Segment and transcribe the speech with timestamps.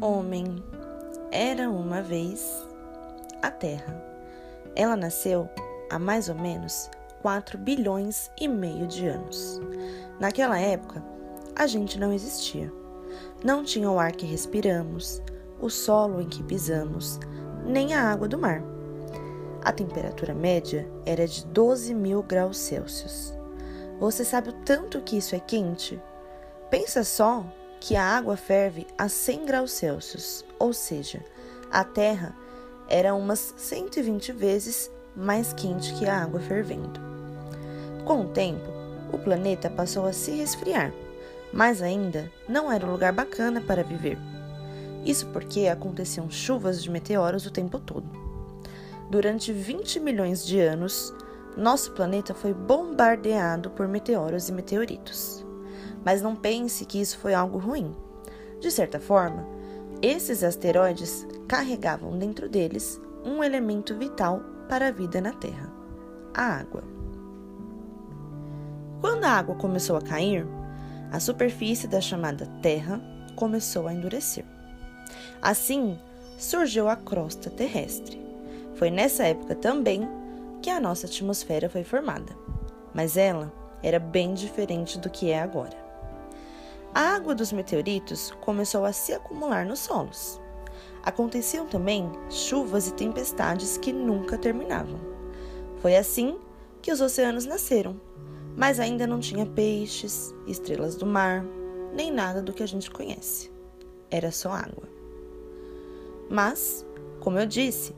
[0.00, 0.62] Homem,
[1.32, 2.64] era uma vez
[3.42, 4.00] a Terra.
[4.76, 5.48] Ela nasceu
[5.90, 6.88] há mais ou menos
[7.20, 9.60] 4 bilhões e meio de anos.
[10.20, 11.02] Naquela época,
[11.56, 12.72] a gente não existia.
[13.42, 15.20] Não tinha o ar que respiramos,
[15.60, 17.18] o solo em que pisamos,
[17.64, 18.62] nem a água do mar.
[19.64, 23.34] A temperatura média era de 12 mil graus Celsius.
[23.98, 26.00] Você sabe o tanto que isso é quente?
[26.70, 27.44] Pensa só
[27.80, 31.24] que a água ferve a 100 graus Celsius, ou seja,
[31.70, 32.34] a Terra
[32.88, 37.00] era umas 120 vezes mais quente que a água fervendo.
[38.04, 38.70] Com o tempo,
[39.12, 40.92] o planeta passou a se resfriar,
[41.52, 44.18] mas ainda não era um lugar bacana para viver.
[45.04, 48.06] Isso porque aconteciam chuvas de meteoros o tempo todo.
[49.10, 51.14] Durante 20 milhões de anos,
[51.56, 55.47] nosso planeta foi bombardeado por meteoros e meteoritos.
[56.04, 57.94] Mas não pense que isso foi algo ruim.
[58.60, 59.46] De certa forma,
[60.02, 65.72] esses asteroides carregavam dentro deles um elemento vital para a vida na Terra:
[66.34, 66.82] a água.
[69.00, 70.46] Quando a água começou a cair,
[71.10, 73.00] a superfície da chamada Terra
[73.36, 74.44] começou a endurecer.
[75.40, 75.98] Assim,
[76.36, 78.20] surgiu a crosta terrestre.
[78.74, 80.08] Foi nessa época também
[80.60, 82.36] que a nossa atmosfera foi formada,
[82.92, 83.52] mas ela
[83.82, 85.87] era bem diferente do que é agora.
[86.98, 90.40] A água dos meteoritos começou a se acumular nos solos.
[91.04, 94.98] Aconteciam também chuvas e tempestades que nunca terminavam.
[95.76, 96.40] Foi assim
[96.82, 98.00] que os oceanos nasceram,
[98.56, 101.44] mas ainda não tinha peixes, estrelas do mar,
[101.94, 103.48] nem nada do que a gente conhece.
[104.10, 104.88] Era só água.
[106.28, 106.84] Mas,
[107.20, 107.94] como eu disse,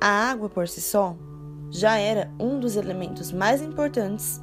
[0.00, 1.14] a água por si só
[1.70, 4.40] já era um dos elementos mais importantes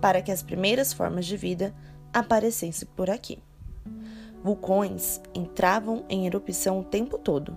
[0.00, 1.74] para que as primeiras formas de vida
[2.12, 3.42] aparecesse por aqui.
[4.42, 7.56] Vulcões entravam em erupção o tempo todo.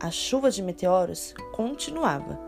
[0.00, 2.38] A chuva de meteoros continuava.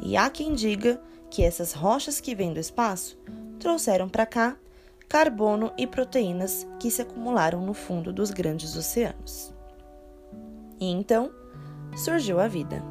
[0.00, 3.18] E há quem diga que essas rochas que vêm do espaço
[3.58, 4.56] trouxeram para cá
[5.08, 9.54] carbono e proteínas que se acumularam no fundo dos grandes oceanos.
[10.80, 11.30] E então
[11.96, 12.82] surgiu a vida.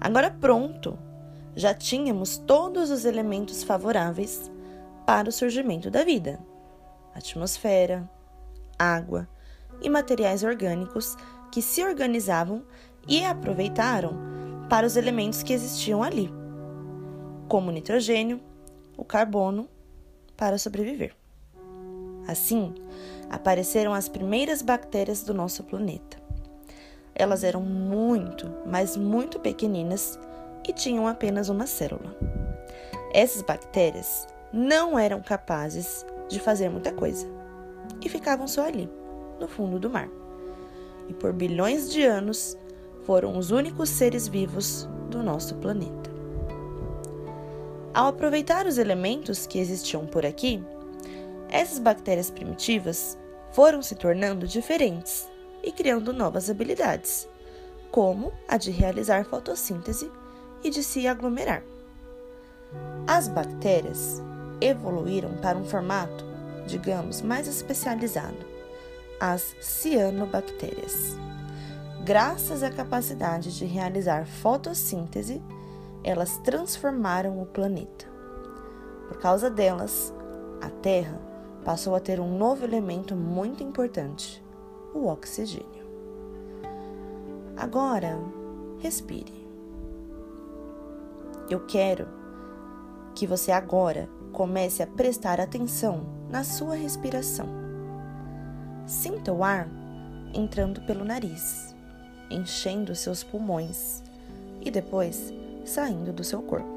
[0.00, 0.98] Agora pronto,
[1.56, 4.50] já tínhamos todos os elementos favoráveis
[5.06, 6.38] para o surgimento da vida:
[7.14, 8.08] atmosfera,
[8.78, 9.28] água
[9.80, 11.16] e materiais orgânicos
[11.50, 12.64] que se organizavam
[13.06, 14.12] e aproveitaram
[14.68, 16.32] para os elementos que existiam ali,
[17.48, 18.40] como o nitrogênio,
[18.96, 19.68] o carbono,
[20.36, 21.14] para sobreviver.
[22.26, 22.74] Assim,
[23.30, 26.16] apareceram as primeiras bactérias do nosso planeta.
[27.14, 30.18] Elas eram muito, mas muito pequeninas
[30.68, 32.16] e tinham apenas uma célula.
[33.12, 37.43] Essas bactérias não eram capazes de fazer muita coisa
[38.02, 38.88] e ficavam só ali,
[39.40, 40.08] no fundo do mar.
[41.08, 42.56] E por bilhões de anos
[43.04, 46.10] foram os únicos seres vivos do nosso planeta.
[47.92, 50.62] Ao aproveitar os elementos que existiam por aqui,
[51.48, 53.16] essas bactérias primitivas
[53.52, 55.28] foram se tornando diferentes
[55.62, 57.28] e criando novas habilidades,
[57.92, 60.10] como a de realizar fotossíntese
[60.64, 61.62] e de se aglomerar.
[63.06, 64.20] As bactérias
[64.60, 66.24] evoluíram para um formato,
[66.66, 68.38] digamos, mais especializado,
[69.20, 71.16] as cianobactérias.
[72.04, 75.42] Graças à capacidade de realizar fotossíntese,
[76.02, 78.06] elas transformaram o planeta.
[79.08, 80.12] Por causa delas,
[80.60, 81.18] a Terra
[81.64, 84.44] passou a ter um novo elemento muito importante,
[84.94, 85.84] o oxigênio.
[87.56, 88.18] Agora,
[88.80, 89.32] respire.
[91.48, 92.08] Eu quero
[93.14, 97.46] que você agora comece a prestar atenção na sua respiração.
[98.88, 99.68] Sinta o ar
[100.34, 101.72] entrando pelo nariz,
[102.28, 104.02] enchendo seus pulmões
[104.60, 105.32] e depois
[105.64, 106.74] saindo do seu corpo.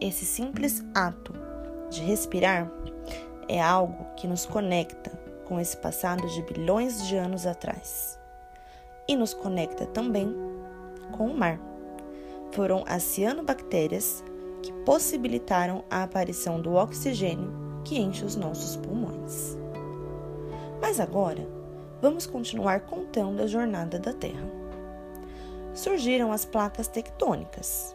[0.00, 1.34] Esse simples ato
[1.88, 2.68] de respirar
[3.46, 5.12] é algo que nos conecta
[5.44, 8.18] com esse passado de bilhões de anos atrás.
[9.06, 10.47] E nos conecta também
[11.12, 11.60] com o mar.
[12.52, 14.24] Foram as cianobactérias
[14.62, 17.52] que possibilitaram a aparição do oxigênio
[17.84, 19.56] que enche os nossos pulmões.
[20.80, 21.46] Mas agora,
[22.00, 24.46] vamos continuar contando a jornada da Terra.
[25.74, 27.94] Surgiram as placas tectônicas.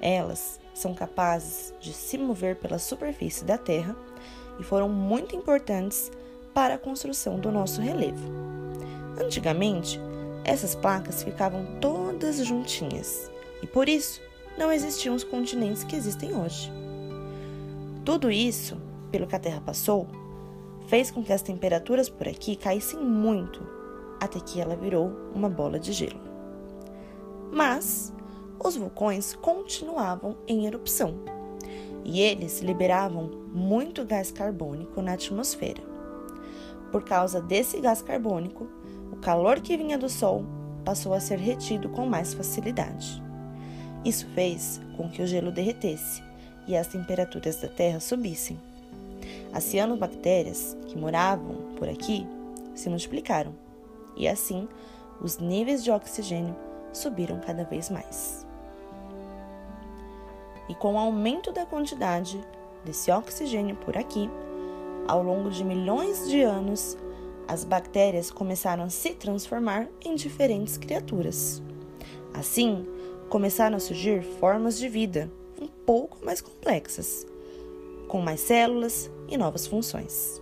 [0.00, 3.96] Elas são capazes de se mover pela superfície da Terra
[4.58, 6.10] e foram muito importantes
[6.52, 8.30] para a construção do nosso relevo.
[9.20, 10.00] Antigamente,
[10.46, 13.30] essas placas ficavam todas juntinhas
[13.62, 14.22] e por isso
[14.56, 16.72] não existiam os continentes que existem hoje.
[18.04, 20.06] Tudo isso, pelo que a Terra passou,
[20.86, 23.60] fez com que as temperaturas por aqui caíssem muito,
[24.20, 26.20] até que ela virou uma bola de gelo.
[27.52, 28.12] Mas
[28.62, 31.16] os vulcões continuavam em erupção
[32.04, 35.82] e eles liberavam muito gás carbônico na atmosfera.
[36.92, 38.68] Por causa desse gás carbônico,
[39.26, 40.44] calor que vinha do Sol
[40.84, 43.20] passou a ser retido com mais facilidade.
[44.04, 46.22] Isso fez com que o gelo derretesse
[46.64, 48.56] e as temperaturas da Terra subissem.
[49.52, 52.24] As cianobactérias que moravam por aqui
[52.72, 53.52] se multiplicaram
[54.16, 54.68] e assim
[55.20, 56.54] os níveis de oxigênio
[56.92, 58.46] subiram cada vez mais.
[60.68, 62.40] E com o aumento da quantidade
[62.84, 64.30] desse oxigênio por aqui,
[65.08, 66.96] ao longo de milhões de anos,
[67.48, 71.62] as bactérias começaram a se transformar em diferentes criaturas.
[72.34, 72.86] Assim,
[73.28, 77.26] começaram a surgir formas de vida um pouco mais complexas,
[78.08, 80.40] com mais células e novas funções.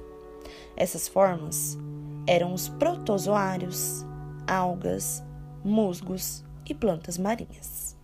[0.76, 1.78] Essas formas
[2.26, 4.04] eram os protozoários,
[4.46, 5.22] algas,
[5.64, 7.96] musgos e plantas marinhas.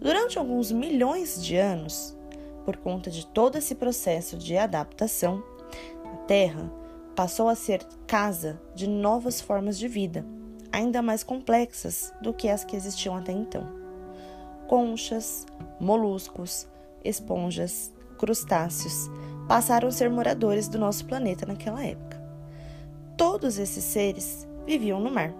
[0.00, 2.16] Durante alguns milhões de anos,
[2.64, 5.42] por conta de todo esse processo de adaptação,
[6.04, 6.79] a Terra
[7.20, 10.24] passou a ser casa de novas formas de vida,
[10.72, 13.68] ainda mais complexas do que as que existiam até então.
[14.66, 15.44] Conchas,
[15.78, 16.66] moluscos,
[17.04, 19.10] esponjas, crustáceos
[19.46, 22.18] passaram a ser moradores do nosso planeta naquela época.
[23.18, 25.34] Todos esses seres viviam no mar,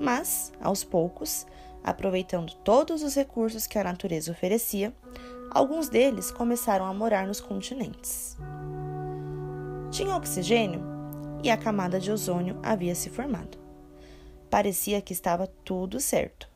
[0.00, 1.46] mas, aos poucos,
[1.84, 4.92] aproveitando todos os recursos que a natureza oferecia,
[5.52, 8.36] alguns deles começaram a morar nos continentes.
[9.92, 10.95] Tinha oxigênio
[11.46, 13.56] e a camada de ozônio havia se formado.
[14.50, 16.48] Parecia que estava tudo certo.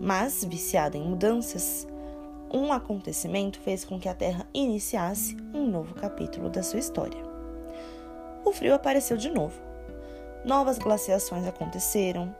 [0.00, 1.86] Mas, viciada em mudanças,
[2.50, 7.22] um acontecimento fez com que a Terra iniciasse um novo capítulo da sua história.
[8.42, 9.60] O frio apareceu de novo.
[10.46, 12.34] Novas glaciações aconteceram.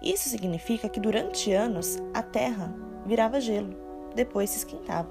[0.00, 2.72] Isso significa que durante anos a Terra
[3.04, 3.74] virava gelo,
[4.14, 5.10] depois se esquentava,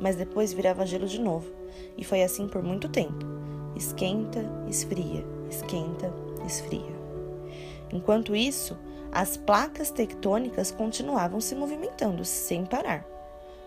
[0.00, 1.50] mas depois virava gelo de novo.
[1.98, 3.35] E foi assim por muito tempo
[3.76, 6.12] esquenta, esfria, esquenta,
[6.46, 6.96] esfria.
[7.92, 8.76] Enquanto isso,
[9.12, 13.06] as placas tectônicas continuavam se movimentando sem parar.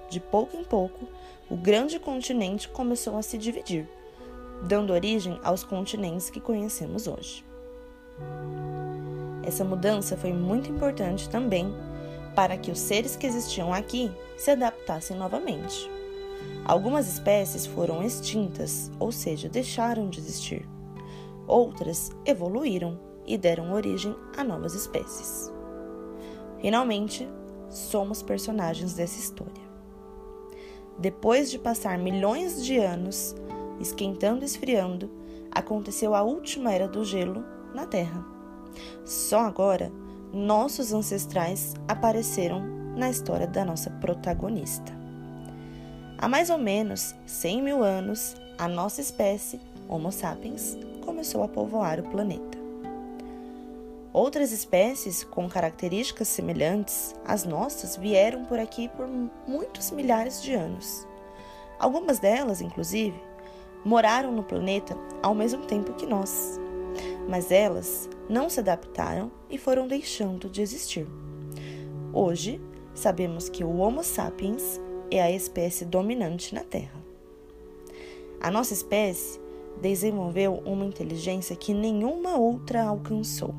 [0.10, 1.08] De pouco em pouco,
[1.50, 3.88] o grande continente começou a se dividir,
[4.64, 7.46] dando origem aos continentes que conhecemos hoje.
[9.44, 11.74] Essa mudança foi muito importante também
[12.36, 15.90] para que os seres que existiam aqui se adaptassem novamente.
[16.66, 20.68] Algumas espécies foram extintas, ou seja, deixaram de existir.
[21.48, 25.52] Outras evoluíram e deram origem a novas espécies.
[26.62, 27.28] Finalmente,
[27.70, 29.70] somos personagens dessa história.
[30.98, 33.36] Depois de passar milhões de anos
[33.80, 35.10] esquentando e esfriando,
[35.52, 37.44] aconteceu a última era do gelo
[37.74, 38.26] na Terra.
[39.06, 39.92] Só agora,
[40.34, 42.62] nossos ancestrais apareceram
[42.96, 44.99] na história da nossa protagonista.
[46.22, 49.58] Há mais ou menos 100 mil anos, a nossa espécie,
[49.88, 52.58] Homo sapiens, começou a povoar o planeta.
[54.12, 59.08] Outras espécies com características semelhantes às nossas vieram por aqui por
[59.48, 61.08] muitos milhares de anos.
[61.80, 63.18] Algumas delas, inclusive,
[63.86, 66.60] moraram no planeta ao mesmo tempo que nós,
[67.30, 71.08] mas elas não se adaptaram e foram deixando de existir.
[72.12, 72.60] Hoje,
[72.94, 77.00] sabemos que o Homo sapiens é a espécie dominante na Terra.
[78.42, 79.40] A nossa espécie
[79.82, 83.54] desenvolveu uma inteligência que nenhuma outra alcançou.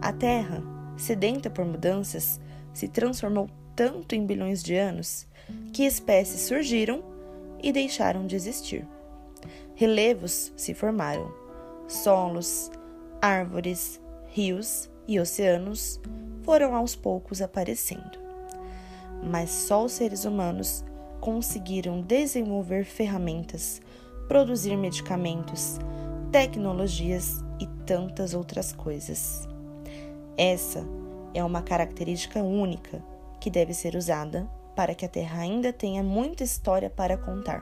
[0.00, 0.62] A Terra,
[0.96, 2.40] sedenta por mudanças,
[2.72, 5.26] se transformou tanto em bilhões de anos
[5.72, 7.02] que espécies surgiram
[7.62, 8.86] e deixaram de existir.
[9.74, 11.32] Relevos se formaram,
[11.88, 12.70] solos,
[13.20, 16.00] árvores, rios e oceanos
[16.42, 18.19] foram aos poucos aparecendo
[19.22, 20.84] mas só os seres humanos
[21.20, 23.80] conseguiram desenvolver ferramentas,
[24.26, 25.78] produzir medicamentos,
[26.32, 29.46] tecnologias e tantas outras coisas.
[30.36, 30.86] Essa
[31.34, 33.02] é uma característica única
[33.40, 37.60] que deve ser usada para que a Terra ainda tenha muita história para contar,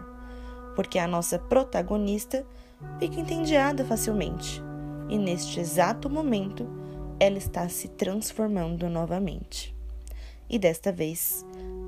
[0.77, 2.47] porque a nossa protagonista
[3.01, 4.63] fica entediada facilmente
[5.09, 6.69] e neste exato momento
[7.19, 9.75] ela está se transformando novamente
[10.49, 11.45] e desta vez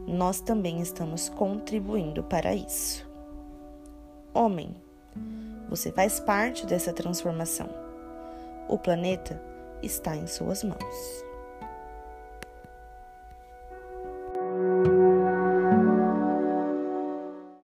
[0.07, 3.09] nós também estamos contribuindo para isso.
[4.33, 4.75] Homem,
[5.69, 7.69] você faz parte dessa transformação.
[8.69, 9.41] O planeta
[9.83, 11.30] está em suas mãos.